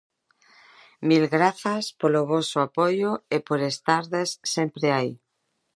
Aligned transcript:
Mil 1.09 1.23
grazas 1.35 1.85
polo 1.99 2.21
voso 2.33 2.57
apoio 2.67 3.11
e 3.35 3.37
por 3.47 3.59
estardes 3.71 4.29
sempre 4.53 4.85
aí. 4.97 5.13